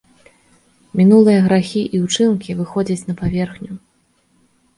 Мінулыя 1.01 1.43
грахі 1.47 1.83
і 1.99 1.99
ўчынкі 2.07 2.57
выходзяць 2.63 3.07
на 3.11 3.17
паверхню. 3.21 3.73